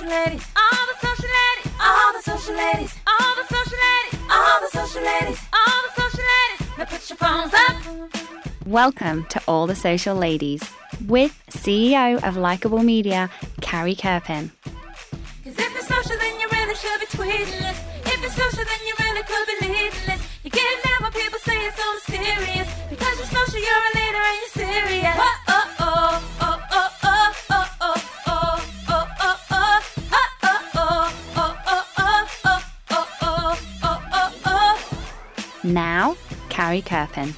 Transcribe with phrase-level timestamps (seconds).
[0.00, 4.60] social ladies, all the social ladies, all the social ladies, all the social ladies, all
[4.60, 6.78] the social ladies, all the social ladies.
[6.78, 8.66] Now put your phones up.
[8.66, 10.62] Welcome to All the Social Ladies
[11.06, 13.28] with CEO of Likeable Media,
[13.60, 14.50] Carrie Kerpen.
[36.60, 37.32] Carrie Kerpen.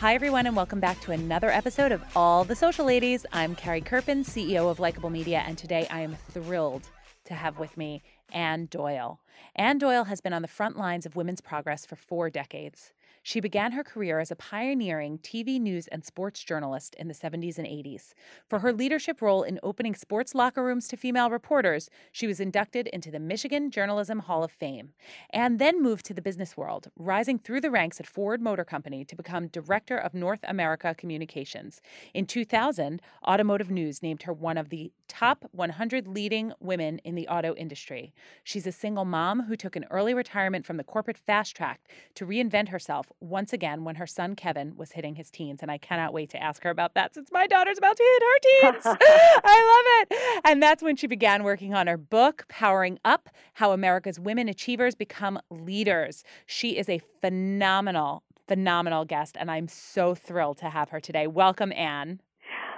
[0.00, 3.24] Hi, everyone, and welcome back to another episode of All the Social Ladies.
[3.32, 6.88] I'm Carrie Kerpen, CEO of Likeable Media, and today I am thrilled
[7.26, 9.20] to have with me Anne Doyle.
[9.54, 12.92] Anne Doyle has been on the front lines of women's progress for four decades.
[13.26, 17.56] She began her career as a pioneering TV news and sports journalist in the 70s
[17.56, 18.12] and 80s.
[18.50, 22.86] For her leadership role in opening sports locker rooms to female reporters, she was inducted
[22.88, 24.92] into the Michigan Journalism Hall of Fame
[25.30, 29.06] and then moved to the business world, rising through the ranks at Ford Motor Company
[29.06, 31.80] to become Director of North America Communications.
[32.12, 37.28] In 2000, Automotive News named her one of the top 100 leading women in the
[37.28, 38.12] auto industry.
[38.42, 42.26] She's a single mom who took an early retirement from the corporate fast track to
[42.26, 45.60] reinvent herself once again when her son Kevin was hitting his teens.
[45.62, 48.22] And I cannot wait to ask her about that since my daughter's about to hit
[48.22, 48.96] her teens.
[49.44, 50.40] I love it.
[50.44, 54.94] And that's when she began working on her book, Powering Up How America's Women Achievers
[54.94, 56.24] Become Leaders.
[56.46, 61.26] She is a phenomenal, phenomenal guest, and I'm so thrilled to have her today.
[61.26, 62.20] Welcome, Anne.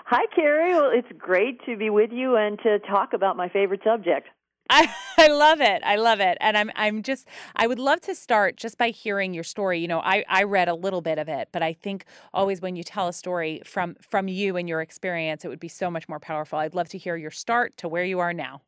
[0.07, 0.73] Hi, Carrie.
[0.73, 4.29] Well, it's great to be with you and to talk about my favorite subject.
[4.71, 5.83] I, I love it.
[5.85, 6.39] I love it.
[6.41, 9.81] And I'm I'm just I would love to start just by hearing your story.
[9.81, 12.77] You know, I, I read a little bit of it, but I think always when
[12.77, 16.09] you tell a story from from you and your experience, it would be so much
[16.09, 16.59] more powerful.
[16.59, 18.63] I'd love to hear your start to where you are now.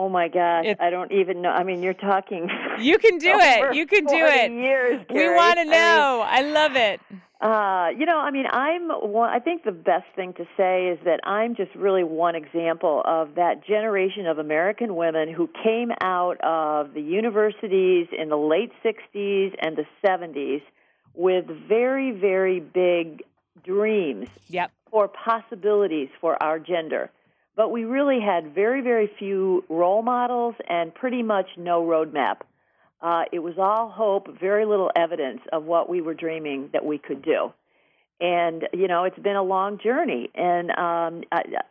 [0.00, 1.50] Oh my gosh, I don't even know.
[1.50, 2.48] I mean, you're talking.
[2.80, 3.74] You can do it.
[3.74, 4.50] You can do it.
[4.50, 5.04] Years.
[5.10, 6.24] We want to I mean, know.
[6.26, 6.98] I love it.
[7.42, 9.28] Uh, you know, I mean, I'm one.
[9.28, 13.34] I think the best thing to say is that I'm just really one example of
[13.34, 19.54] that generation of American women who came out of the universities in the late '60s
[19.60, 20.62] and the '70s
[21.14, 23.22] with very, very big
[23.62, 24.70] dreams Yep.
[24.90, 27.10] for possibilities for our gender.
[27.56, 32.38] But we really had very, very few role models and pretty much no roadmap.
[33.02, 36.98] Uh, it was all hope, very little evidence of what we were dreaming that we
[36.98, 37.52] could do.
[38.20, 41.22] And you know, it's been a long journey, and um,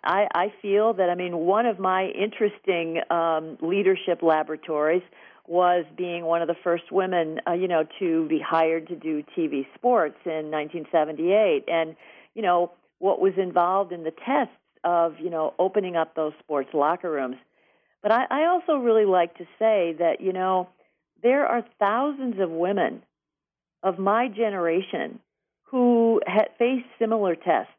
[0.03, 5.03] I, I, feel that I mean, one of my interesting um, leadership laboratories
[5.45, 9.23] was being one of the first women, uh, you know, to be hired to do
[9.37, 11.95] TV sports in 1978, and
[12.33, 14.53] you know what was involved in the tests
[14.83, 17.37] of you know opening up those sports locker rooms.
[18.01, 20.69] But I, I also really like to say that you know
[21.21, 23.03] there are thousands of women
[23.83, 25.19] of my generation
[25.63, 27.71] who had faced similar tests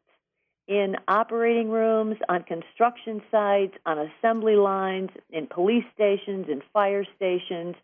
[0.67, 7.75] in operating rooms, on construction sites, on assembly lines, in police stations, in fire stations,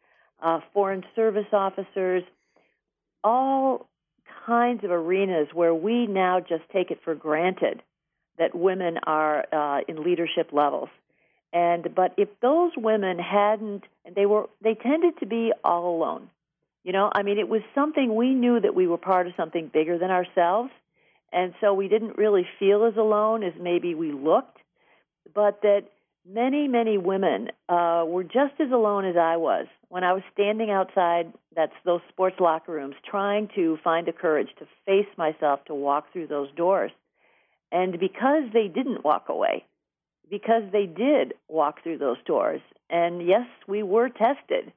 [0.41, 2.23] uh, foreign service officers,
[3.23, 3.89] all
[4.45, 7.81] kinds of arenas where we now just take it for granted
[8.37, 10.89] that women are uh, in leadership levels.
[11.53, 16.29] And but if those women hadn't, and they were they tended to be all alone.
[16.83, 19.69] You know, I mean, it was something we knew that we were part of something
[19.73, 20.71] bigger than ourselves,
[21.33, 24.57] and so we didn't really feel as alone as maybe we looked.
[25.33, 25.83] But that
[26.25, 30.69] many, many women uh, were just as alone as I was when I was standing
[30.69, 35.73] outside that's those sports locker rooms, trying to find the courage to face myself to
[35.73, 36.91] walk through those doors.
[37.71, 39.65] And because they didn't walk away,
[40.29, 44.71] because they did walk through those doors, and yes, we were tested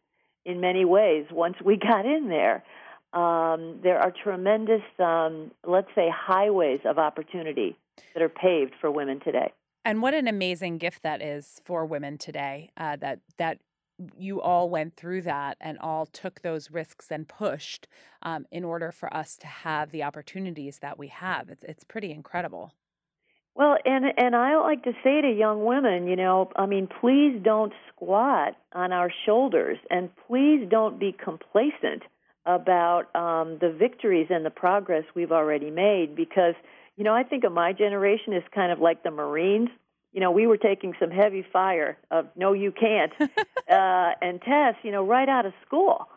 [0.44, 2.64] in many ways once we got in there.
[3.12, 7.76] Um, there are tremendous, um, let's say, highways of opportunity
[8.14, 9.52] that are paved for women today.
[9.84, 12.70] And what an amazing gift that is for women today.
[12.76, 13.58] Uh, that that
[14.16, 17.86] you all went through that and all took those risks and pushed
[18.22, 21.48] um, in order for us to have the opportunities that we have.
[21.48, 22.72] It's it's pretty incredible.
[23.60, 27.38] Well, and and I like to say to young women, you know, I mean, please
[27.42, 32.04] don't squat on our shoulders, and please don't be complacent
[32.46, 36.16] about um, the victories and the progress we've already made.
[36.16, 36.54] Because
[36.96, 39.68] you know, I think of my generation as kind of like the Marines.
[40.14, 44.80] You know, we were taking some heavy fire of "No, you can't," uh, and tests.
[44.84, 46.08] You know, right out of school,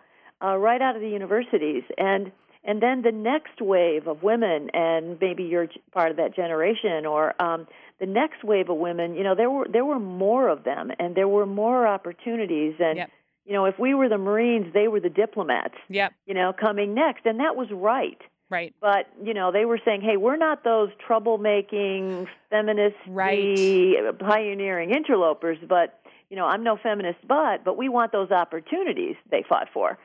[0.41, 2.31] uh, right out of the universities, and
[2.63, 7.41] and then the next wave of women, and maybe you're part of that generation, or
[7.41, 7.67] um,
[7.99, 9.15] the next wave of women.
[9.15, 12.97] You know, there were there were more of them, and there were more opportunities, and.
[12.97, 13.11] Yep.
[13.45, 15.73] You know, if we were the Marines, they were the diplomats.
[15.89, 16.13] Yep.
[16.25, 18.17] You know, coming next, and that was right.
[18.49, 18.73] Right.
[18.79, 23.97] But you know, they were saying, "Hey, we're not those troublemaking, feminist, Right.
[24.19, 25.99] pioneering interlopers." But
[26.29, 29.97] you know, I'm no feminist, but but we want those opportunities they fought for,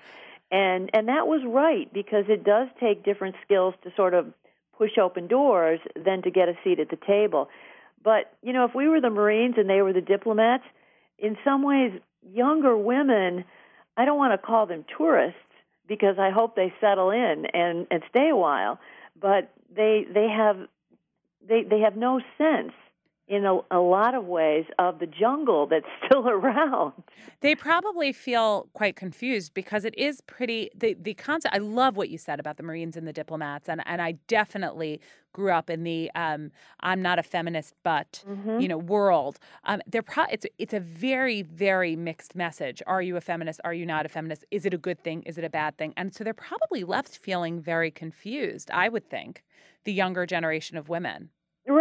[0.50, 4.32] and and that was right because it does take different skills to sort of
[4.76, 7.48] push open doors than to get a seat at the table.
[8.02, 10.64] But you know, if we were the Marines and they were the diplomats,
[11.18, 11.92] in some ways,
[12.22, 13.44] younger women,
[13.96, 15.40] I don't want to call them tourists
[15.86, 18.78] because I hope they settle in and and stay a while,
[19.20, 20.56] but they they have
[21.46, 22.72] they they have no sense
[23.28, 26.92] in a, a lot of ways of the jungle that's still around.
[27.40, 31.54] They probably feel quite confused because it is pretty the the concept.
[31.54, 35.00] I love what you said about the Marines and the diplomats, and and I definitely
[35.32, 38.60] grew up in the um, I'm not a feminist, but Mm-hmm.
[38.60, 39.38] you know world.
[39.64, 42.82] Um, they're pro- it's it's a very very mixed message.
[42.86, 43.60] Are you a feminist?
[43.64, 44.44] Are you not a feminist?
[44.50, 45.22] Is it a good thing?
[45.25, 45.92] Is it a bad thing?
[45.96, 48.70] And so they're probably left feeling very confused.
[48.72, 49.44] I would think
[49.84, 51.30] the younger generation of women.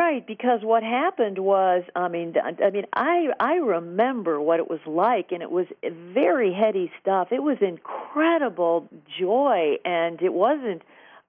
[0.08, 4.80] Right, because what happened was, I mean, I mean, I I remember what it was
[4.86, 7.34] like, and it was very heady stuff.
[7.34, 8.88] It was incredible
[9.20, 10.84] joy, and it wasn't,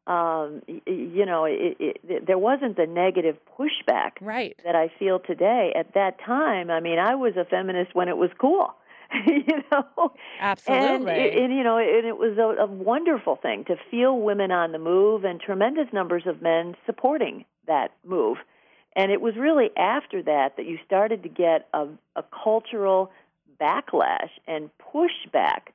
[0.07, 4.57] um, you know, it, it, there wasn't the negative pushback Right.
[4.65, 5.73] that I feel today.
[5.75, 8.77] At that time, I mean, I was a feminist when it was cool,
[9.27, 10.13] you know.
[10.39, 11.11] Absolutely.
[11.11, 14.71] And, and you know, and it was a, a wonderful thing to feel women on
[14.71, 18.39] the move and tremendous numbers of men supporting that move.
[18.97, 21.87] And it was really after that that you started to get a,
[22.17, 23.11] a cultural
[23.61, 25.73] backlash and pushback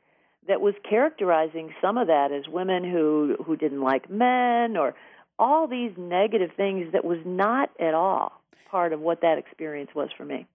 [0.48, 4.94] that was characterizing some of that as women who who didn't like men or
[5.40, 10.10] all these negative things that was not at all part of what that experience was
[10.18, 10.48] for me.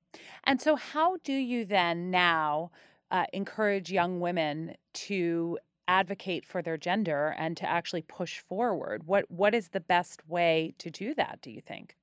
[0.44, 2.70] And so, how do you then now
[3.10, 9.06] uh, encourage young women to advocate for their gender and to actually push forward?
[9.06, 11.38] What What is the best way to do that?
[11.42, 11.96] Do you think?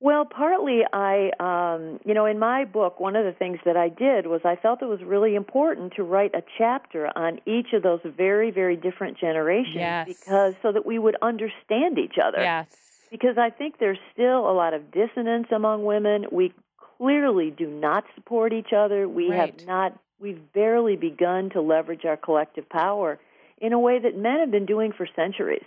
[0.00, 3.88] Well, partly I, um, you know, in my book, one of the things that I
[3.88, 7.82] did was I felt it was really important to write a chapter on each of
[7.82, 10.06] those very, very different generations Yes.
[10.06, 12.40] because so that we would understand each other.
[12.40, 12.68] Yes.
[13.10, 16.26] Because I think there's still a lot of dissonance among women.
[16.30, 16.52] We
[16.98, 19.08] clearly do not support each other.
[19.08, 19.52] We Right.
[19.56, 19.98] have not.
[20.20, 23.18] We've barely begun to leverage our collective power
[23.60, 25.64] in a way that men have been doing for centuries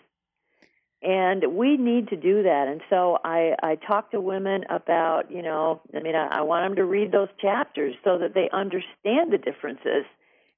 [1.01, 2.68] and we need to do that.
[2.68, 6.65] And so i i talk to women about you know i mean i, I want
[6.65, 10.06] them to read those chapters so that they understand the differences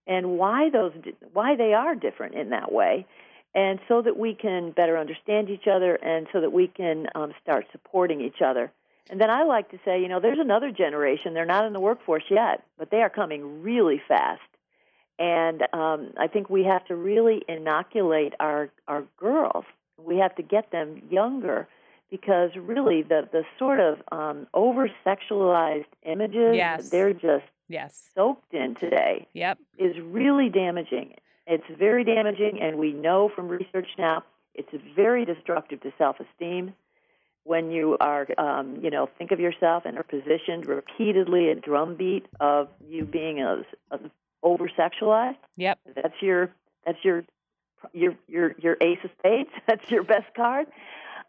[0.07, 0.91] and why those
[1.33, 3.05] why they are different in that way.
[3.55, 7.33] And so that we can better understand each other and so that we can um,
[7.43, 8.71] start supporting each other.
[9.09, 11.33] And then i like to say you know there's another generation.
[11.33, 14.41] They're not in the workforce yet but they are coming really fast.
[15.19, 19.65] And um, I think we have to really inoculate our our girls.
[19.97, 21.67] We have to get them younger
[22.09, 26.83] because really the the sort of um, over sexualized images Yes.
[26.83, 28.09] that they're just Yes.
[28.13, 29.57] soaked in today Yep.
[29.77, 31.15] is really damaging.
[31.47, 34.23] It's very damaging, and we know from research now
[34.53, 36.73] it's very destructive to self esteem.
[37.45, 42.25] When you are, um, you know, think of yourself and are positioned repeatedly a drumbeat
[42.39, 43.99] of you being a, a
[44.43, 45.35] over sexualized.
[45.57, 45.79] Yep.
[45.95, 46.51] That's your
[46.85, 47.25] that's your
[47.93, 49.49] your your your ace of spades.
[49.67, 50.67] That's your best card.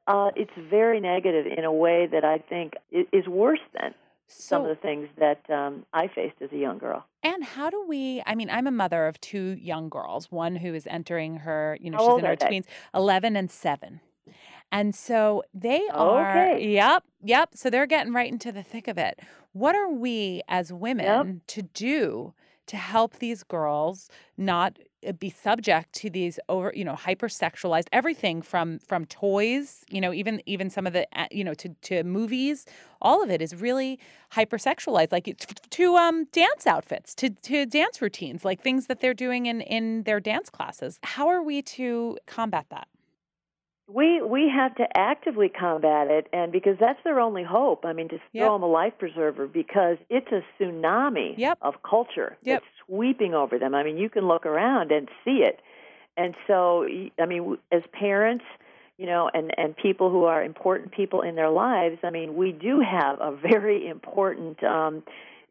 [0.06, 3.94] Uh, it's very negative in a way that I think is worse than
[4.26, 7.04] some of the things that um, I faced as a young girl.
[7.22, 8.22] and how do we?
[8.26, 10.30] I mean, I'm a mother of two young girls.
[10.30, 12.46] One who is entering her, you know, How she's in her they?
[12.46, 14.00] tweens, eleven and seven.
[14.72, 16.72] And so they are, Okay.
[16.72, 17.50] yep, yep.
[17.54, 19.20] So they're getting right into the thick of it.
[19.52, 22.34] What are we as women to do
[22.66, 24.78] to help these girls not
[25.12, 30.42] be subject to these over, you know, hypersexualized everything from from toys, you know, even
[30.46, 32.66] even some of the, uh, you know, to to movies.
[33.02, 33.98] All of it is really
[34.32, 39.14] hypersexualized, like it's to um dance outfits, to to dance routines, like things that they're
[39.14, 40.98] doing in in their dance classes.
[41.02, 42.88] How are we to combat that?
[43.86, 47.84] We we have to actively combat it, and because that's their only hope.
[47.84, 48.22] I mean, to Yep.
[48.32, 51.58] throw them a life preserver because it's a tsunami Yep.
[51.60, 52.62] of culture Yep.
[52.62, 53.74] that's sweeping over them.
[53.74, 55.60] I mean, you can look around and see it,
[56.16, 56.86] and so
[57.18, 58.44] i mean, as parents,
[58.96, 61.98] you know, and and people who are important people in their lives.
[62.02, 65.02] I mean, we do have a very important, um,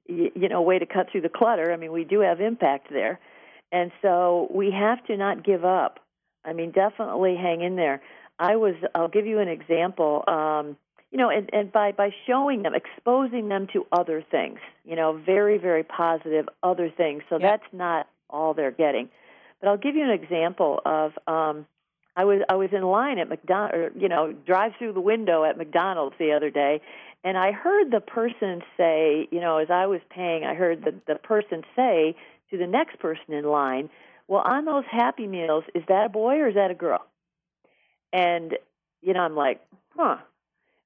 [0.09, 1.71] y- you know, way to cut through the clutter.
[1.71, 3.19] I mean, we do have impact there,
[3.71, 5.99] and so we have to not give up
[6.45, 8.01] I mean, definitely hang in there.
[8.39, 8.75] I was.
[8.95, 10.23] I'll give you an example.
[10.27, 10.77] Um,
[11.11, 14.59] you know, and, and by by showing them, exposing them to other things.
[14.83, 17.23] You know, very very positive other things.
[17.29, 19.09] So that's not all they're getting.
[19.59, 21.13] But I'll give you an example of.
[21.27, 21.65] Um,
[22.15, 25.43] I was I was in line at McDonald, or, you know, drive through the window
[25.43, 26.81] at McDonald's the other day,
[27.23, 30.93] and I heard the person say, you know, as I was paying, I heard the
[31.07, 32.15] the person say
[32.51, 33.89] to the next person in line,
[34.27, 37.03] "Well, on those Happy Meals, is that a boy or is that a girl?"
[38.13, 38.57] And
[39.01, 39.59] you know, I'm like,
[39.97, 40.17] "Huh."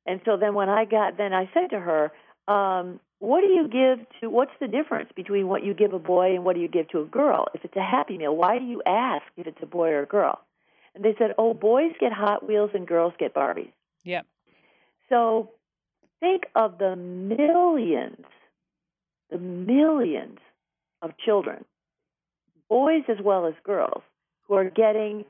[0.08, 2.12] And so then when I got, then I said to her,
[2.48, 4.30] um, "What do you give to?
[4.30, 7.02] What's the difference between what you give a boy and what do you give to
[7.02, 7.48] a girl?
[7.54, 10.08] If it's a Happy Meal, why do you ask if it's a boy or a
[10.08, 10.40] girl?"
[10.96, 13.72] And they said, "Oh, boys get Hot Wheels and girls get Barbies."
[14.04, 14.26] Yep.
[15.10, 15.52] So
[16.20, 18.26] think of the millions,
[19.30, 20.40] the millions
[21.02, 21.66] of children,
[22.70, 24.02] boys as well as girls,
[24.44, 25.26] who are getting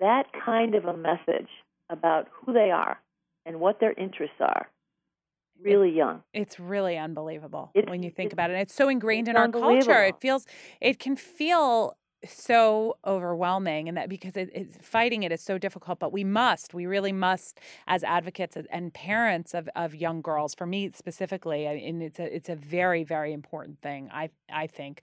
[0.00, 1.48] that kind of a message
[1.90, 3.00] about who they are
[3.46, 4.68] and what their interests are
[5.60, 6.22] really young.
[6.32, 8.54] It's really unbelievable It's- when you think about it.
[8.54, 10.04] And It's so ingrained it's in our culture.
[10.04, 10.46] It feels,
[10.80, 15.98] it can feel so overwhelming, and that because it, it's fighting it is so difficult.
[16.00, 20.54] But we must, we really must, as advocates and- parents of, of young girls.
[20.54, 24.10] For me specifically, and it's a it's a very very important thing.
[24.12, 25.02] I I think.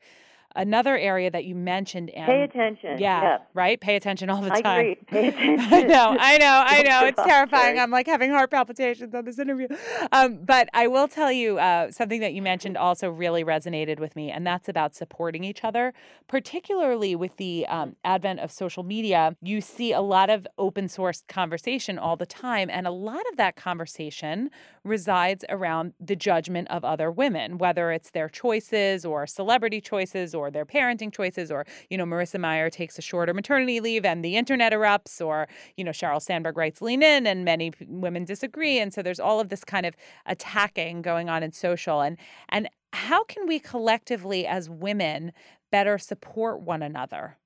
[0.56, 2.98] Another area that you mentioned, Anne, Pay attention.
[2.98, 3.80] yeah, right.
[3.80, 4.80] Pay attention all the I time.
[4.80, 4.96] agree.
[5.08, 5.74] Pay attention.
[5.74, 7.08] I know, I know, I know.
[7.08, 7.78] It's terrifying.
[7.80, 9.68] I'm like having heart palpitations on this interview.
[10.12, 14.16] Um, but I will tell you uh, something that you mentioned also really resonated with
[14.16, 15.94] me, and that's about supporting each other,
[16.28, 19.36] particularly with the um, advent of social media.
[19.42, 23.38] You see a lot of open source conversation all the time, and a lot of
[23.38, 24.50] that conversation
[24.86, 30.52] resides around the judgment of other women, whether it's their choices or celebrity choices or
[30.52, 34.38] their parenting choices, or, you know, Marissa Mayer takes a shorter maternity leave and the
[34.38, 38.80] internet erupts, or, you know, Sheryl Sandberg writes Lean In and many women disagree.
[38.80, 42.02] And so there's all of this kind of attacking going on in social.
[42.02, 42.18] And,
[42.50, 45.34] and how can we collectively as women
[45.72, 47.38] better support one another?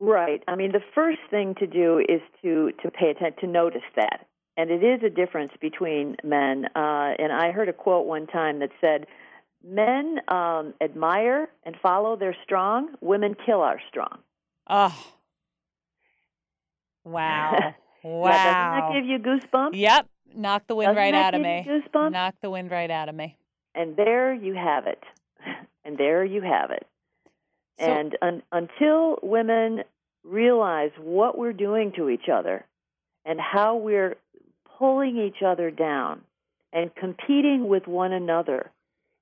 [0.00, 0.42] Right.
[0.48, 4.26] I mean, the first thing to do is to to pay attention to notice that,
[4.60, 6.66] and it is a difference between men.
[6.76, 9.06] Uh, and I heard a quote one time that said,
[9.64, 14.18] "Men um, admire and follow their strong; women kill our strong."
[14.68, 14.94] Oh,
[17.04, 17.74] wow.
[18.02, 18.30] Wow.
[18.30, 19.70] doesn't that give you goosebumps?
[19.74, 20.08] Yep.
[20.34, 21.66] Knock the wind Doesn't right out of me.
[21.68, 22.12] Goosebumps.
[22.12, 23.36] Knock the wind right out of me.
[23.74, 25.02] And there you have it.
[25.84, 26.86] And there you have it.
[27.78, 29.82] So- and un- until women
[30.24, 32.64] realize what we're doing to each other
[33.26, 34.16] and how we're
[34.80, 36.22] pulling each other down
[36.72, 38.70] and competing with one another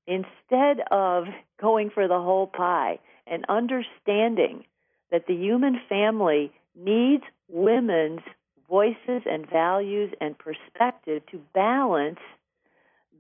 [0.07, 1.25] instead of
[1.61, 4.65] going for the whole pie and understanding
[5.11, 8.21] that the human family needs women's
[8.69, 12.21] voices and values and perspective to balance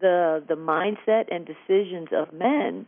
[0.00, 2.86] the the mindset and decisions of men,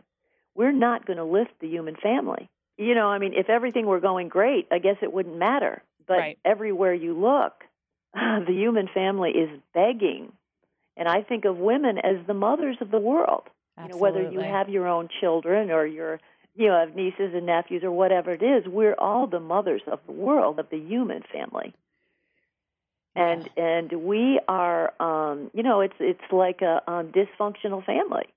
[0.55, 2.49] we're not going to lift the human family.
[2.77, 5.83] You know, I mean, if everything were going great, I guess it wouldn't matter.
[6.07, 6.39] But Right.
[6.45, 7.65] everywhere you look,
[8.47, 10.31] the human family is begging.
[10.97, 13.43] And I think of women as the mothers of the world.
[13.81, 16.19] You know, whether you have your own children or your
[16.55, 19.99] you know have nieces and nephews or whatever it is, we're all the mothers of
[20.05, 21.73] the world of the human family.
[23.15, 28.27] And and we are um you know it's it's like a um, dysfunctional family.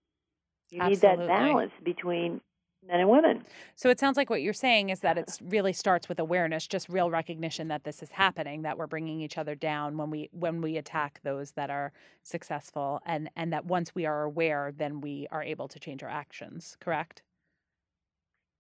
[0.71, 2.41] You need that balance between
[2.87, 3.45] men and women.
[3.75, 6.89] So it sounds like what you're saying is that it really starts with awareness, just
[6.89, 10.61] real recognition that this is happening, that we're bringing each other down when we when
[10.61, 15.27] we attack those that are successful, and and that once we are aware, then we
[15.31, 16.77] are able to change our actions.
[16.81, 17.23] Correct?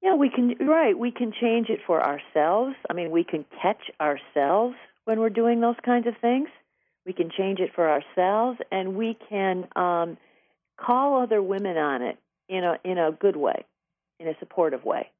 [0.02, 0.98] Yeah, we can right.
[0.98, 2.74] We can change it for ourselves.
[2.90, 6.48] I mean, we can catch ourselves when we're doing those kinds of things.
[7.06, 10.16] We can change it for ourselves, and we can um,
[10.78, 13.64] call other women on it in a in a good way,
[14.20, 15.10] in a supportive way.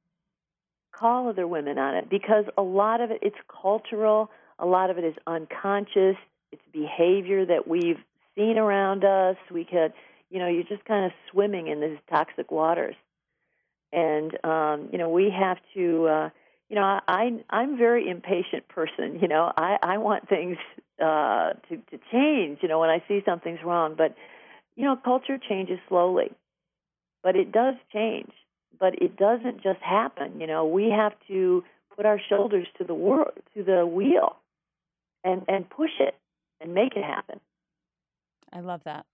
[0.91, 4.29] Call other women on it because a lot of it it's cultural.
[4.59, 6.15] A lot of it is unconscious.
[6.51, 7.99] It's behavior that we've
[8.35, 9.35] seen around us.
[9.51, 9.93] We could,
[10.29, 12.95] you know, you're just kind of swimming in these toxic waters
[13.95, 16.29] and um, you know we have to uh,
[16.69, 20.57] you know I I'm a very impatient person you know I I want things
[21.01, 24.15] uh, to to change you know when I see something's wrong but
[24.75, 26.31] you know culture changes slowly
[27.23, 28.31] but it does change
[28.79, 31.63] but it doesn't just happen you know we have to
[31.95, 34.35] put our shoulders to the world to the wheel
[35.23, 36.15] and and push it
[36.61, 37.39] and make it happen
[38.53, 39.05] I love that.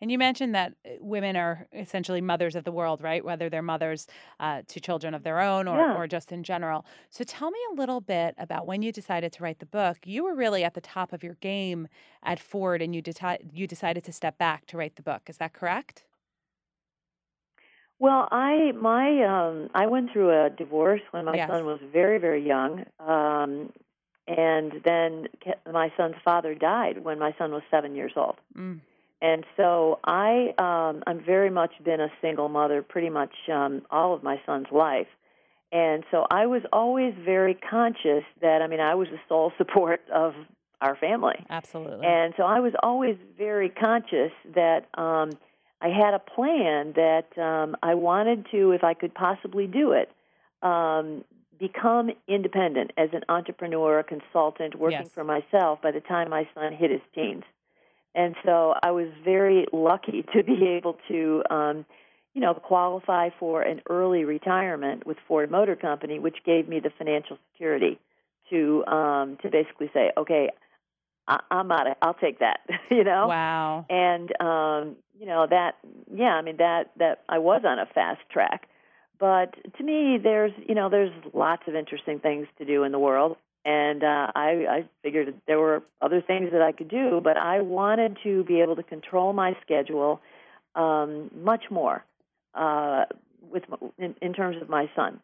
[0.00, 3.24] And you mentioned that uh, women are essentially mothers of the world, right?
[3.24, 4.06] Whether they're mothers
[4.38, 5.96] uh, to children of their own or, Yeah.
[5.96, 6.84] or just in general.
[7.08, 9.98] So tell me a little bit about when you decided to write the book.
[10.04, 11.88] You were really at the top of your game
[12.22, 15.22] at Ford and you, deti- you decided to step back to write the book.
[15.28, 16.04] Is that correct?
[17.98, 21.48] Well, I my um I went through a divorce when my Yes.
[21.48, 22.84] son was very very young.
[22.98, 23.72] Um
[24.26, 25.28] and then
[25.70, 28.36] my son's father died when my son was 7 years old.
[28.56, 28.80] Mm.
[29.20, 34.14] And so I um I'm very much been a single mother pretty much um all
[34.14, 35.08] of my son's life.
[35.72, 40.00] And so I was always very conscious that I mean I was the sole support
[40.12, 40.34] of
[40.80, 41.44] our family.
[41.48, 42.06] Absolutely.
[42.06, 45.30] And so I was always very conscious that um,
[45.84, 50.10] I had a plan that um, I wanted to, if I could possibly do it,
[50.62, 51.24] um,
[51.58, 55.12] become independent as an entrepreneur, a consultant, working Yes.
[55.12, 57.44] for myself by the time my son hit his teens.
[58.14, 61.84] And so I was very lucky to be able to, um,
[62.32, 66.90] you know, qualify for an early retirement with Ford Motor Company, which gave me the
[66.96, 67.98] financial security
[68.48, 70.48] to um, to basically say, okay,
[71.28, 71.86] I, I'm out.
[71.86, 72.60] Of, I'll take that.
[72.90, 73.26] you know.
[73.28, 73.86] wow.
[73.88, 75.76] And um, you know that.
[76.14, 78.68] Yeah, I mean that that I was on a fast track.
[79.18, 82.98] But to me, there's you know there's lots of interesting things to do in the
[82.98, 87.36] world, and uh, I, I figured there were other things that I could do, but
[87.36, 90.20] I wanted to be able to control my schedule
[90.74, 92.04] um, much more
[92.54, 93.04] uh,
[93.50, 93.62] with
[93.98, 95.20] in, in terms of my son,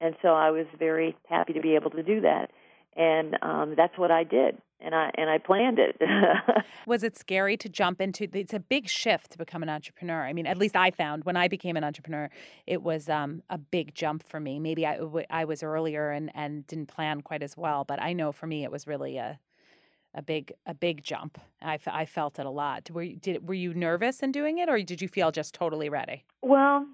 [0.00, 2.50] and so I was very happy to be able to do that,
[2.96, 6.00] and um, that's what I did, and I and I planned it.
[6.86, 8.28] Was it scary to jump into?
[8.32, 10.22] It's a big shift to become an entrepreneur.
[10.22, 12.30] I mean, at least I found when I became an entrepreneur,
[12.66, 14.58] it was um, a big jump for me.
[14.58, 18.12] Maybe I, w- I was earlier and, and didn't plan quite as well, but I
[18.12, 19.38] know for me it was really a
[20.16, 21.40] a big a big jump.
[21.60, 22.90] I, I felt it a lot.
[22.90, 25.88] Were you, did were you nervous in doing it, or did you feel just totally
[25.88, 26.24] ready?
[26.42, 26.86] Well,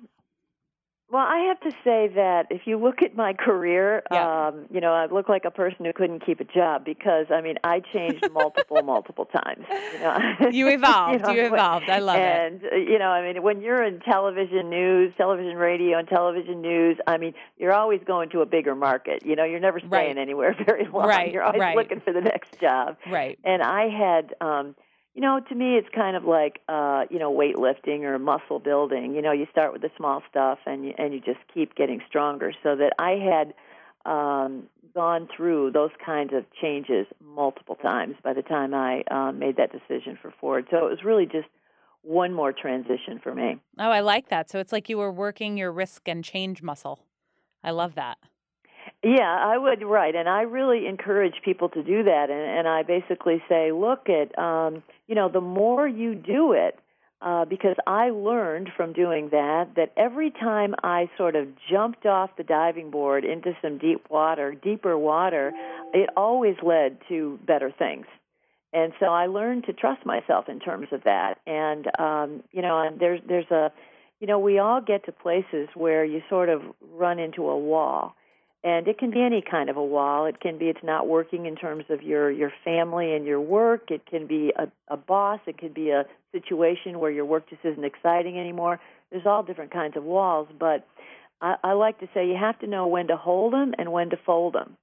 [1.11, 4.47] well, I have to say that if you look at my career, Yeah.
[4.49, 7.41] um, you know, I look like a person who couldn't keep a job because I
[7.41, 9.65] mean, I changed multiple, multiple times.
[9.93, 10.19] You know,
[10.51, 11.25] You evolved.
[11.29, 11.91] You, know, evolved.
[11.91, 12.23] I love it.
[12.23, 16.61] and uh, you know, I mean, when you're in television news, television radio, and television
[16.61, 19.25] news, I mean, you're always going to a bigger market.
[19.27, 20.19] You know, you're never staying Right.
[20.19, 21.07] anywhere very long.
[21.09, 21.77] Right, You're always right.
[21.77, 23.39] looking for the next job Right.
[23.45, 24.75] and I had um
[25.15, 29.15] you know to me it's kind of like uh you know weightlifting or muscle building
[29.15, 32.01] you know you start with the small stuff and you and you just keep getting
[32.09, 33.55] stronger so that I had
[34.11, 39.57] um gone through those kinds of changes multiple times by the time I uh, made
[39.57, 41.49] that decision for Ford so it was really just
[42.03, 44.51] one more transition for me Oh, I like that.
[44.51, 47.01] So it's like you were working your risk and change muscle.
[47.65, 48.19] I love that.
[49.03, 52.29] Yeah, I would right, and I really encourage people to do that.
[52.29, 56.79] And, and I basically say, look at, um, you know, the more you do it,
[57.23, 62.31] uh, because I learned from doing that that every time I sort of jumped off
[62.37, 65.53] the diving board into some deep water, deeper water,
[65.93, 68.07] it always led to better things.
[68.73, 71.41] And so I learned to trust myself in terms of that.
[71.47, 73.71] And um, you know, and there's there's a,
[74.21, 76.63] you know, we all get to places where you sort of
[76.95, 78.15] run into a wall
[78.63, 80.27] and it can be any kind of a wall.
[80.27, 83.91] It can be it's not working in terms of your your family and your work.
[83.91, 85.41] It can be a, a boss.
[85.47, 88.81] It could be a situation where your work just isn't exciting anymore.
[89.11, 90.87] There's all different kinds of walls but
[91.41, 94.11] i, I like to say you have to know when to hold them and when
[94.11, 94.77] to fold them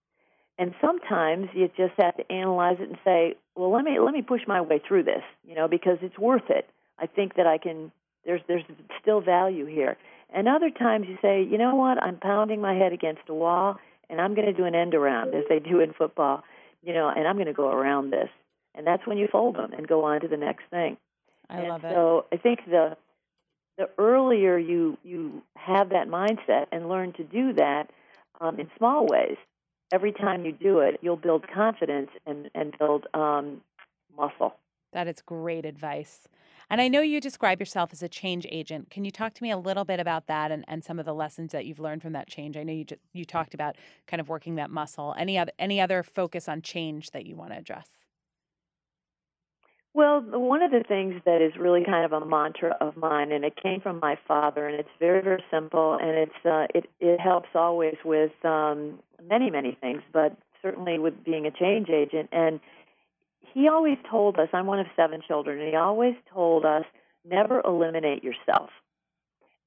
[0.59, 4.21] and sometimes you just have to analyze it and say well let me let me
[4.21, 6.69] push my way through this you know because it's worth it.
[6.99, 7.91] I think that i can
[8.25, 8.63] there's there's
[9.01, 9.97] still value here
[10.33, 13.77] and other times you say, you know what, I'm pounding my head against a wall
[14.09, 16.43] and I'm going to do an end around as they do in football,
[16.83, 18.29] you know, and I'm going to go around this.
[18.75, 20.97] And that's when you fold them and go on to the next thing.
[21.49, 21.91] I and love it.
[21.93, 22.97] So I think the
[23.77, 27.89] the earlier you you have that mindset and learn to do that
[28.41, 29.37] um, in small ways,
[29.91, 33.61] every time you do it, you'll build confidence and and build um,
[34.15, 34.55] muscle.
[34.93, 36.27] That is great advice.
[36.69, 38.89] And I know you describe yourself as a change agent.
[38.89, 41.13] Can you talk to me a little bit about that and, and some of the
[41.13, 42.57] lessons that you've learned from that change?
[42.57, 45.15] I know you just, you talked about kind of working that muscle.
[45.17, 47.87] Any other any other focus on change that you want to address?
[49.93, 53.43] Well, one of the things that is really kind of a mantra of mine, and
[53.43, 57.19] it came from my father, and it's very, very simple, and it's uh, it it
[57.19, 62.29] helps always with um, many, many things, but certainly with being a change agent.
[62.31, 62.59] And
[63.57, 66.83] he always told us, I'm one of seven children, and he always told us
[67.27, 68.69] never eliminate yourself.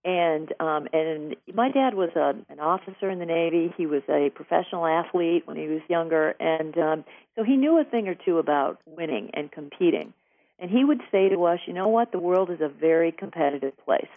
[0.05, 3.75] And um, and my dad was a, an officer in the Navy.
[3.77, 7.85] He was a professional athlete when he was younger, and um, so he knew a
[7.85, 10.15] thing or two about winning and competing.
[10.61, 12.13] And he would say to us, you know what?
[12.13, 14.13] The world is a very competitive place.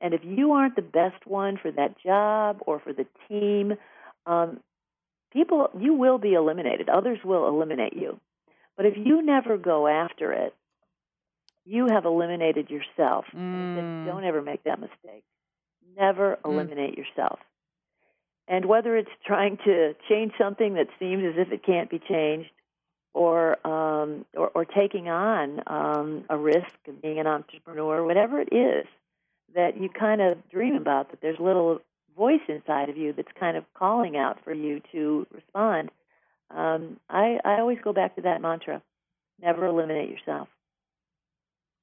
[0.00, 3.74] And if you aren't the best one for that job or for the team,
[4.26, 4.58] um,
[5.32, 6.88] people, you will be eliminated.
[6.88, 8.18] Others will eliminate you.
[8.76, 10.54] But if you never go after it,
[11.64, 13.24] you have eliminated yourself.
[13.52, 14.04] And Mm.
[14.04, 15.24] don't ever make that mistake.
[15.96, 16.50] Never Mm.
[16.50, 17.40] eliminate yourself.
[18.46, 22.50] And whether it's trying to change something that seems as if it can't be changed,
[23.14, 28.52] or um, or, or taking on um, a risk of being an entrepreneur, whatever it
[28.52, 28.86] is
[29.54, 31.80] that you kind of dream about, that there's a little
[32.16, 35.90] voice inside of you that's kind of calling out for you to respond.
[36.50, 38.82] Um, I, I always go back to that mantra:
[39.40, 40.48] never eliminate yourself.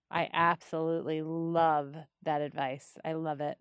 [0.09, 2.97] I absolutely love that advice.
[3.05, 3.57] I love it.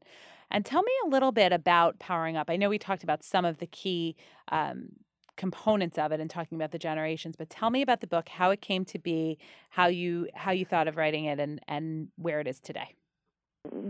[0.50, 2.50] And tell me a little bit about Powering Up.
[2.50, 4.16] I know we talked about some of the key
[4.50, 4.88] um,
[5.36, 8.50] components of it and talking about the generations, but tell me about the book, how
[8.50, 9.38] it came to be,
[9.70, 12.94] how you how you thought of writing it, and and where it is today.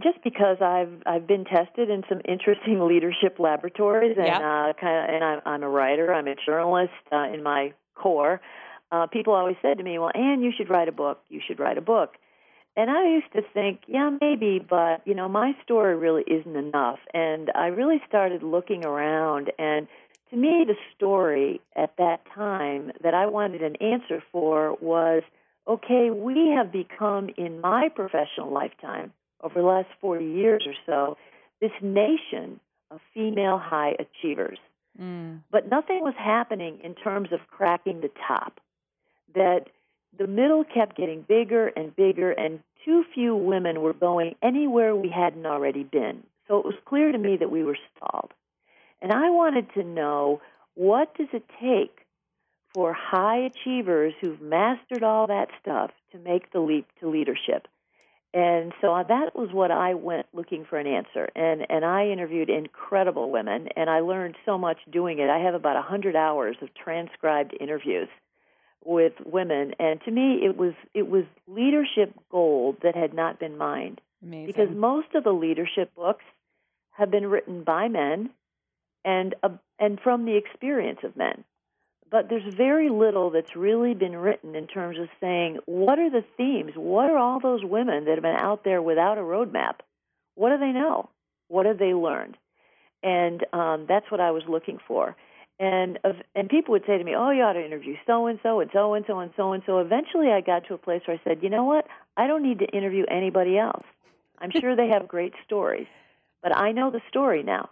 [0.03, 4.39] Just because I've I've been tested in some interesting leadership laboratories, and Yeah.
[4.39, 8.41] uh, kind of, and I'm, I'm a writer, I'm a journalist uh, in my core.
[8.93, 11.21] Uh, people always said to me, "Well, Anne, you should write a book.
[11.29, 12.15] You should write a book."
[12.77, 17.01] And I used to think, yeah, maybe, but you know, my story really isn't enough.
[17.13, 19.89] And I really started looking around, and
[20.31, 25.23] to me, the story at that time that I wanted an answer for was,
[25.67, 31.17] okay, we have become in my professional lifetime over the last 40 years or so,
[31.61, 34.59] this nation of female high achievers.
[35.01, 35.41] Mm.
[35.51, 38.61] But nothing was happening in terms of cracking the top.
[39.35, 39.69] That
[40.19, 45.09] the middle kept getting bigger and bigger, and too few women were going anywhere we
[45.09, 46.25] hadn't already been.
[46.49, 48.33] So it was clear to me that we were stalled.
[49.01, 50.41] And I wanted to know
[50.75, 52.07] what does it take
[52.75, 57.69] for high achievers who've mastered all that stuff to make the leap to leadership?
[58.33, 61.29] And so that was what I went looking for an answer.
[61.35, 65.29] And and I interviewed incredible women and I learned so much doing it.
[65.29, 68.09] I have about a 100 hours of transcribed interviews
[68.85, 73.59] with women and to me it was it was leadership gold that had not been
[73.59, 74.47] mined Amazing.
[74.47, 76.25] because most of the leadership books
[76.93, 78.31] have been written by men
[79.05, 81.45] and uh, and from the experience of men
[82.11, 86.25] but there's very little that's really been written in terms of saying what are the
[86.37, 89.81] themes what are all those women that have been out there without a roadmap
[90.35, 91.09] what do they know
[91.49, 92.37] what have they learned
[93.03, 95.17] and um, that's what i was looking for
[95.61, 98.41] and of and people would say to me, "Oh, you ought to interview so and
[98.43, 101.03] so and so and so and so and so." Eventually, I got to a place
[101.05, 101.87] where I said, "You know what?
[102.17, 103.85] I don't need to interview anybody else.
[104.39, 105.87] I'm sure they have great stories,
[106.43, 107.69] but I know the story now.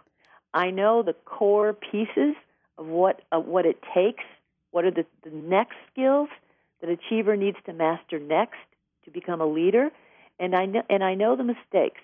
[0.53, 2.35] I know the core pieces
[2.79, 4.23] of what of what it takes.
[4.71, 6.29] What are the, the next skills
[6.81, 8.57] that achiever needs to master next
[9.05, 9.89] to become a leader,
[10.39, 12.01] and I know and I know the mistakes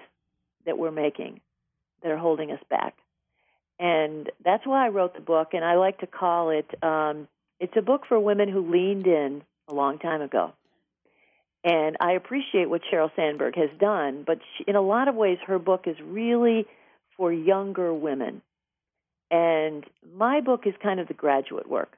[0.67, 1.41] that we're making
[2.03, 2.95] that are holding us back."
[3.79, 5.49] and that's why I wrote the book.
[5.53, 7.27] And I like to call it um,
[7.59, 10.53] it's a book for women who leaned in a long time ago.
[11.63, 15.39] And I appreciate what Sheryl Sandberg has done, but she, in a lot of ways,
[15.47, 16.65] her book is really
[17.17, 18.41] for younger women.
[19.35, 19.83] And
[20.15, 21.97] my book is kind of the graduate work.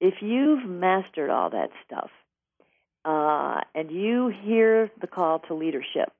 [0.00, 2.10] If you've mastered all that stuff
[3.04, 6.12] uh, and you hear the call to leadership,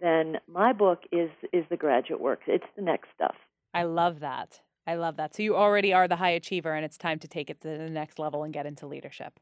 [0.00, 2.40] then my book is is the graduate work.
[2.46, 3.36] It's the next stuff.
[3.72, 4.60] I love that.
[4.86, 5.34] I love that.
[5.34, 7.88] So you already are the high achiever, and it's time to take it to the
[7.88, 9.38] next level and get into leadership.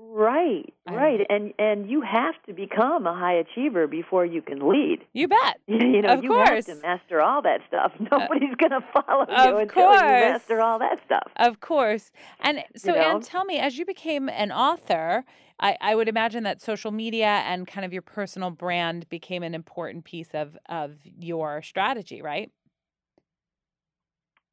[0.00, 4.98] Right, right, and and you have to become a high achiever before you can lead.
[5.12, 5.58] You bet.
[5.68, 6.66] You know, Of you course.
[6.66, 7.92] have to master all that stuff.
[8.00, 10.00] Uh, Nobody's going to follow you until you course.
[10.00, 11.30] master all that stuff.
[11.36, 12.10] Of course.
[12.40, 12.98] And so, know?
[13.00, 15.24] Anne, tell me, as you became an author,
[15.60, 19.54] I, I would imagine that social media and kind of your personal brand became an
[19.54, 22.50] important piece of, of your strategy, right?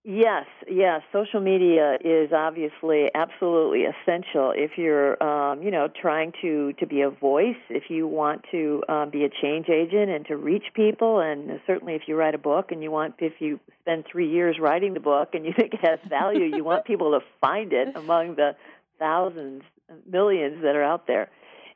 [0.07, 1.01] Yes, yes.
[1.11, 7.01] Social media is obviously absolutely essential if you're, um, you know, trying to to be
[7.01, 7.57] a voice.
[7.71, 11.95] If you want to um, be a change agent and to reach people, and certainly
[11.95, 14.99] if you write a book and you want, if you spend three years writing the
[14.99, 18.55] book and you think it has value, you want people to find it among the
[18.99, 19.63] thousands,
[20.07, 21.31] millions that are out there.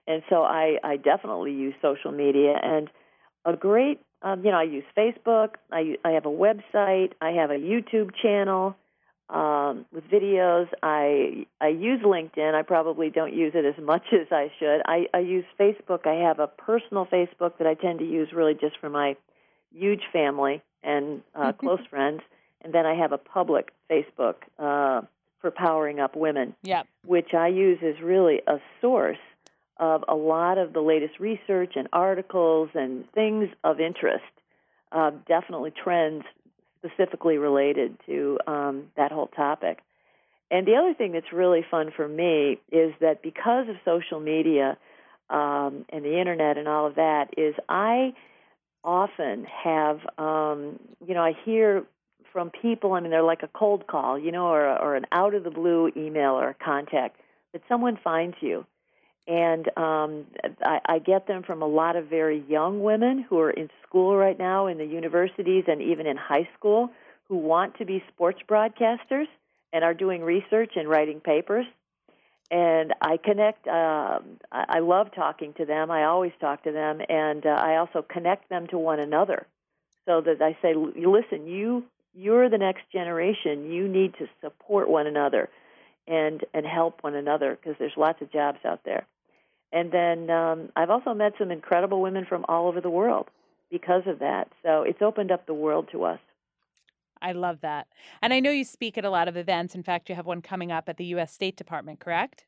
[0.06, 2.92] And so I, I definitely use social media and
[3.44, 5.56] a great um, you know, I use Facebook.
[5.72, 7.14] I I have a website.
[7.22, 8.76] I have a YouTube channel
[9.30, 10.68] um, with videos.
[10.84, 12.54] I I use LinkedIn.
[12.54, 14.82] I probably don't use it as much as I should.
[14.86, 16.06] I, I use Facebook.
[16.06, 19.16] I have a personal Facebook that I tend to use really just for my
[19.74, 22.22] huge family and uh, close friends,
[22.62, 25.02] and then I have a public Facebook uh,
[25.42, 26.88] for powering up women Yep.
[27.06, 29.18] which I use as really a source
[29.80, 34.24] of a lot of the latest research and articles and things of interest.
[34.92, 36.24] Uh, definitely trends
[36.80, 39.80] specifically related to um, that whole topic.
[40.52, 44.78] And the other thing that's really fun for me is that because of social media
[45.30, 48.14] um, and the internet and all of that, is I
[48.84, 51.84] often have, um, you know, I hear
[52.34, 52.94] from people.
[52.94, 55.52] I mean, they're like a cold call, you know, or or an out of the
[55.52, 57.18] blue email or contact
[57.54, 58.66] that someone finds you,
[59.30, 60.26] and um,
[60.64, 64.18] I, I get them from a lot of very young women who are in school
[64.18, 66.90] right now, in the universities, and even in high school,
[67.28, 69.28] who want to be sports broadcasters
[69.72, 71.68] and are doing research and writing papers.
[72.50, 73.68] And I connect.
[73.68, 75.92] Uh, I love talking to them.
[75.92, 79.46] I always talk to them, and uh, I also connect them to one another,
[80.08, 81.84] so that I say, "Listen, you
[82.16, 83.70] you're the next generation.
[83.70, 85.50] You need to support one another
[86.08, 89.06] and and help one another because there's lots of jobs out there.
[89.72, 93.28] And then um, I've also met some incredible women from all over the world
[93.70, 94.50] because of that.
[94.64, 96.20] So it's opened up the world to us.
[97.22, 97.88] I love that.
[98.22, 99.76] And I know you speak at a lot of events.
[99.76, 101.34] In fact, you have one coming up at the U.S.
[101.34, 102.46] State Department, correct?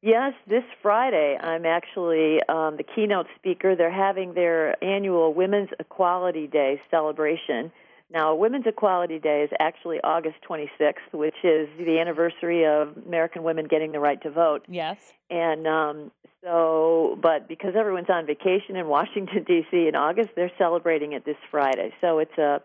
[0.00, 3.76] Yes, this Friday I'm actually um, the keynote speaker.
[3.76, 7.70] They're having their annual Women's Equality Day celebration.
[8.12, 13.66] Now, Women's Equality Day is actually August 26th, which is the anniversary of American women
[13.66, 14.64] getting the right to vote.
[14.68, 14.98] Yes.
[15.30, 16.10] And um,
[16.44, 19.88] so, but because everyone's on vacation in Washington D.C.
[19.88, 21.92] in August, they're celebrating it this Friday.
[22.00, 22.60] So it's a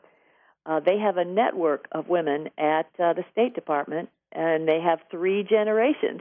[0.66, 5.00] uh, they have a network of women at uh, the State Department, and they have
[5.10, 6.20] three generations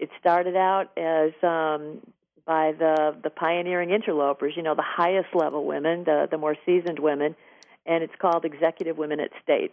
[0.00, 2.00] it started out as um,
[2.46, 6.98] by the the pioneering interlopers, you know, the highest level women, the the more seasoned
[6.98, 7.36] women,
[7.86, 9.72] and it's called Executive Women at State.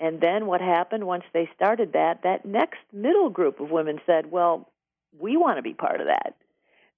[0.00, 4.30] And then what happened once they started that, that next middle group of women said,
[4.30, 4.68] "Well,
[5.18, 6.34] we want to be part of that."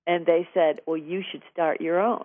[0.07, 2.25] And they said, "Well, you should start your own."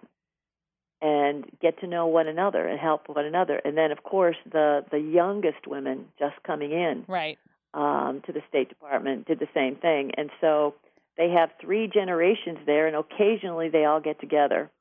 [1.01, 3.61] and get to know one another and help one another.
[3.63, 7.37] And then, of course, the the youngest women just coming in, right,
[7.73, 10.11] um, to the State Department did the same thing.
[10.17, 10.75] And so
[11.17, 14.71] they have three generations there, and occasionally they all get together.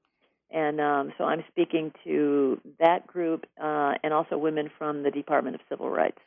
[0.54, 5.56] And um, so I'm speaking to that group uh, and also women from the Department
[5.56, 6.20] of Civil Rights.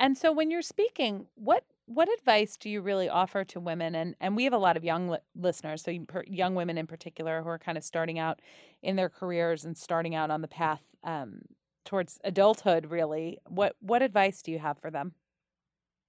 [0.00, 3.94] And so when you're speaking, what what advice do you really offer to women?
[3.94, 7.42] And and we have a lot of young li- listeners, so young women in particular,
[7.42, 8.40] who are kind of starting out
[8.82, 11.42] in their careers and starting out on the path um,
[11.84, 12.86] towards adulthood.
[12.90, 15.12] Really, what what advice do you have for them?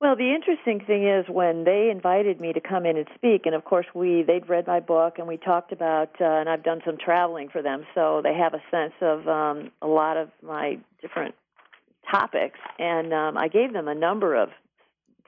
[0.02, 3.54] Well, the interesting thing is when they invited me to come in and speak, and
[3.54, 6.82] of course we they'd read my book and we talked about, uh, and I've done
[6.84, 10.80] some traveling for them, so they have a sense of um, a lot of my
[11.04, 11.36] different
[12.12, 14.50] topics, and um, I gave them a number of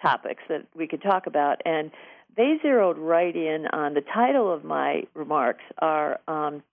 [0.02, 1.92] topics that we could talk about, and
[2.36, 6.64] they zeroed right in on the title of my remarks are um,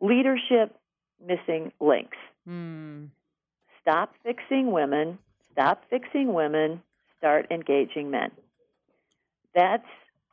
[0.00, 0.74] leadership
[1.22, 2.16] missing links.
[2.48, 3.08] Mm.
[3.82, 5.18] Stop fixing women.
[5.52, 6.80] Stop fixing women
[7.22, 8.32] start engaging men.
[9.54, 9.86] That's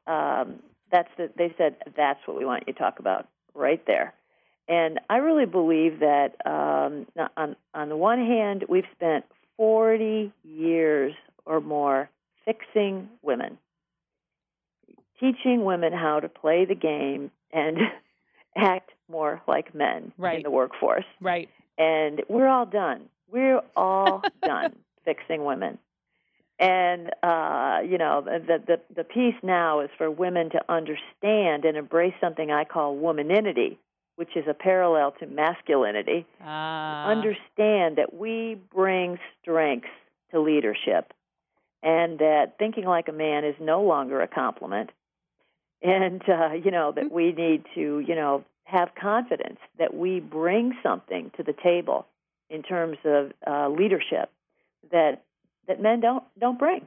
[0.08, 0.56] um,
[0.92, 4.16] that's the, they said that's what we want you to talk about right there.
[4.68, 7.06] And I really believe that um,
[7.38, 9.26] on on the one hand, we've spent
[9.58, 11.14] 40 years
[11.46, 12.10] or more
[12.44, 13.60] fixing women,
[15.20, 17.78] teaching women how to play the game and
[18.56, 20.38] act more like men right.
[20.38, 21.06] in the workforce.
[21.22, 21.50] Right.
[21.78, 23.10] And we're all done.
[23.32, 24.76] We're all done
[25.06, 25.78] fixing women.
[26.60, 31.78] And uh, you know, the, the the piece now is for women to understand and
[31.78, 33.78] embrace something I call womaninity,
[34.18, 36.26] which is a parallel to masculinity.
[36.44, 37.08] Ah.
[37.08, 39.88] Understand that we bring strengths
[40.32, 41.14] to leadership,
[41.82, 44.90] and that thinking like a man is no longer a compliment.
[45.82, 50.74] And uh, you know that we need to, you know, have confidence that we bring
[50.84, 52.06] something to the table
[52.50, 54.30] in terms of uh, leadership
[54.92, 55.24] that
[55.70, 56.86] that men don't don't bring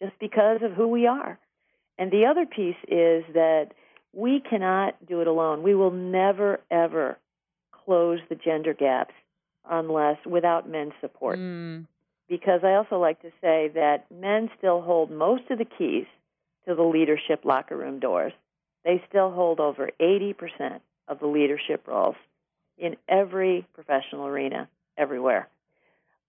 [0.00, 1.38] just because of who we are.
[1.98, 3.72] And the other piece is that
[4.14, 5.62] we cannot do it alone.
[5.62, 7.18] We will never ever
[7.84, 9.14] close the gender gaps
[9.68, 11.38] unless without men's support.
[11.38, 11.86] Mm.
[12.28, 16.06] Because I also like to say that men still hold most of the keys
[16.66, 18.32] to the leadership locker room doors.
[18.84, 22.16] They still hold over 80% of the leadership roles
[22.78, 25.48] in every professional arena everywhere.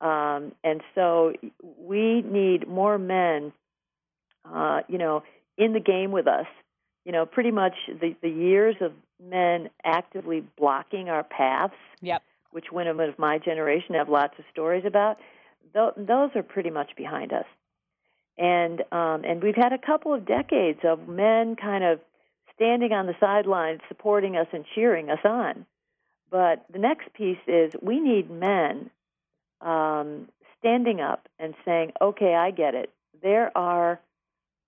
[0.01, 1.33] Um, and so
[1.79, 3.53] we need more men,
[4.43, 5.23] uh, you know,
[5.57, 6.47] in the game with us.
[7.05, 8.91] You know, pretty much the, the years of
[9.23, 12.21] men actively blocking our paths, yep.
[12.51, 15.17] which women of my generation have lots of stories about,
[15.73, 17.45] th- those are pretty much behind us.
[18.37, 21.99] and um, and we've had a couple of decades of men kind of
[22.55, 25.65] standing on the sidelines, supporting us and cheering us on.
[26.31, 28.89] But the next piece is we need men
[29.61, 32.91] um, standing up and saying, "Okay, I get it.
[33.21, 33.99] There are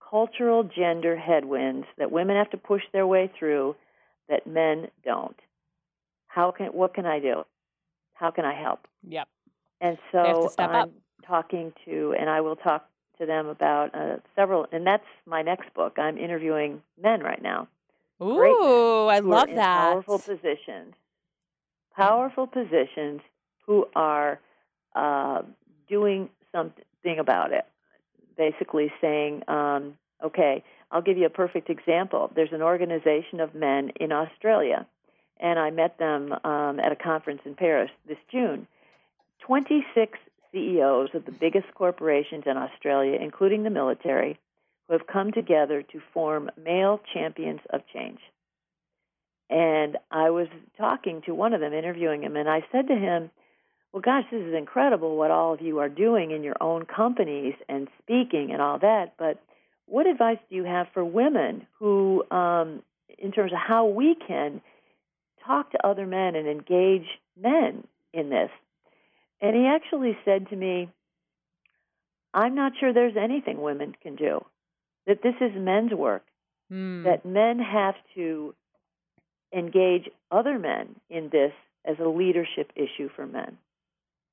[0.10, 3.76] cultural gender headwinds that women have to push their way through
[4.30, 5.40] that men don't.
[6.28, 7.46] How can what can I do?
[8.14, 9.28] How can I help?" Yep.
[9.80, 10.90] And They have to so I'm up.
[11.26, 15.74] talking to, and I will talk to them about uh, several, and that's my next
[15.74, 15.98] book.
[15.98, 17.68] I'm interviewing men right now.
[18.20, 19.74] Great Ooh, I love that.
[19.74, 20.94] Powerful positions.
[21.96, 23.22] Powerful positions
[23.66, 24.40] who are
[24.98, 25.42] uh,
[25.88, 27.66] doing something about it.
[28.38, 32.32] Basically saying, um, okay, I'll give you a perfect example.
[32.36, 34.86] There's an organization of men in Australia,
[35.40, 38.68] and I met them um, at a conference in Paris this June.
[39.40, 40.18] 26
[40.52, 44.40] CEOs of the biggest corporations in Australia, including the military,
[44.88, 48.20] who have come together to form Male Champions of Change.
[49.50, 53.30] And I was talking to one of them, interviewing him, and I said to him,
[53.94, 57.56] Well, gosh, this is incredible what all of you are doing in your own companies
[57.68, 59.42] and speaking and all that, but
[59.86, 62.84] what advice do you have for women who, um,
[63.18, 64.62] in terms of how we can
[65.46, 67.08] talk to other men and engage
[67.42, 68.50] men in this?
[69.42, 70.90] And he actually said to me,
[72.34, 74.46] I'm not sure there's anything women can do,
[75.06, 76.24] that this is men's work
[76.70, 77.04] Hmm.
[77.04, 78.54] that men have to
[79.54, 81.54] engage other men in this
[81.86, 83.58] as a leadership issue for men.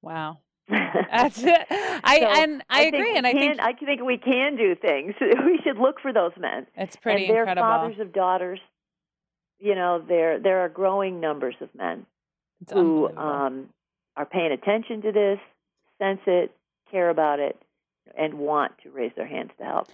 [0.05, 0.39] Wow.
[0.69, 1.67] That's it.
[1.71, 5.15] I So, and I, think agree, and I think I think we can do things.
[5.21, 6.67] We should look for those men.
[6.75, 7.69] it's pretty and they're incredible.
[7.69, 8.61] fathers of daughters.
[9.59, 12.07] You know, there there are growing numbers of men
[12.63, 13.69] It's who um,
[14.17, 15.39] are paying attention to this,
[15.99, 16.55] sense it,
[16.91, 17.61] care about it,
[18.17, 19.89] and want to raise their hands to help.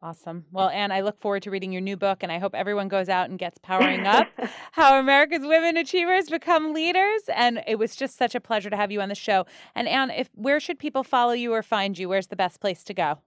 [0.00, 0.44] Awesome.
[0.52, 3.08] Well, Anne, I look forward to reading your new book, and I hope everyone goes
[3.08, 4.28] out and gets powering up
[4.72, 7.22] how America's women achievers become leaders.
[7.34, 9.44] And it was just such a pleasure to have you on the show.
[9.74, 12.08] And Anne, if where should people follow you or find you?
[12.08, 13.18] Where's the best place to go?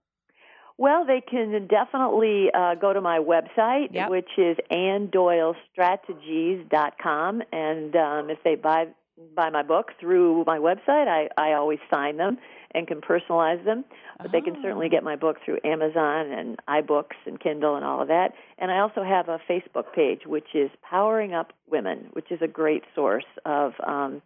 [0.78, 4.10] Well, they can definitely uh, go to my website, Yep.
[4.10, 7.42] which is anndoylestrategies.com.
[7.52, 8.88] And um, if they buy
[9.36, 12.40] buy my book through my website, I, I always sign them
[12.74, 13.84] and can personalize them.
[14.22, 14.90] But they can certainly Oh.
[14.90, 18.34] get my book through Amazon and iBooks and Kindle and all of that.
[18.58, 22.48] And I also have a Facebook page, which is Powering Up Women, which is a
[22.48, 24.22] great source of um,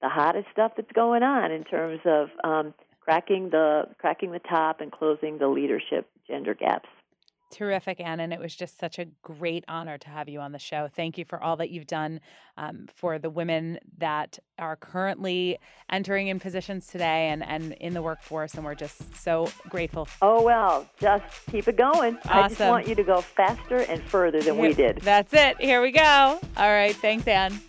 [0.00, 4.80] the hottest stuff that's going on in terms of um, cracking the cracking the top
[4.80, 6.88] and closing the leadership gender gaps.
[7.52, 8.18] Terrific, Anne.
[8.18, 10.88] And it was just such a great honor to have you on the show.
[10.88, 12.20] Thank you for all that you've done
[12.56, 15.58] um, for the women that are currently
[15.90, 18.54] entering in positions today and, and in the workforce.
[18.54, 20.08] And we're just so grateful.
[20.22, 22.18] Oh well, just keep it going.
[22.24, 24.96] I just want you to go faster and further than we did.
[25.02, 25.60] That's it.
[25.60, 26.40] Here we go.
[26.56, 26.96] All right.
[26.96, 27.60] Thanks, Anne.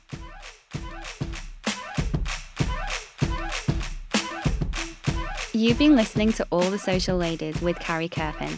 [5.56, 8.58] You've been listening to All the Social Ladies with Carrie Kerpen,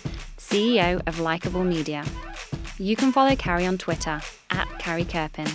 [0.50, 2.06] CEO of Likeable Media.
[2.78, 5.50] You can follow Carrie on Twitter at Carrie Kerpen.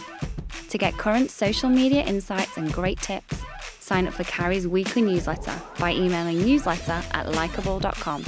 [0.69, 3.41] To get current social media insights and great tips,
[3.79, 8.25] sign up for Carrie's weekly newsletter by emailing newsletter at likeable.com.